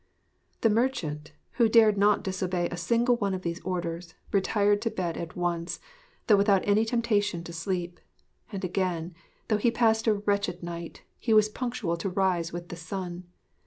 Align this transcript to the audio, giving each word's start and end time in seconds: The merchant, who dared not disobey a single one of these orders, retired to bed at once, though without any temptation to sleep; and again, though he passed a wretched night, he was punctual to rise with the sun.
The 0.61 0.69
merchant, 0.71 1.31
who 1.61 1.69
dared 1.69 1.95
not 1.95 2.23
disobey 2.23 2.67
a 2.71 2.75
single 2.75 3.17
one 3.17 3.35
of 3.35 3.43
these 3.43 3.61
orders, 3.61 4.15
retired 4.31 4.81
to 4.81 4.89
bed 4.89 5.15
at 5.15 5.35
once, 5.35 5.79
though 6.25 6.37
without 6.37 6.63
any 6.67 6.85
temptation 6.85 7.43
to 7.43 7.53
sleep; 7.53 7.99
and 8.51 8.63
again, 8.65 9.13
though 9.47 9.57
he 9.57 9.69
passed 9.69 10.07
a 10.07 10.15
wretched 10.15 10.63
night, 10.63 11.03
he 11.19 11.35
was 11.35 11.49
punctual 11.49 11.97
to 11.97 12.09
rise 12.09 12.51
with 12.51 12.69
the 12.69 12.75
sun. 12.75 13.25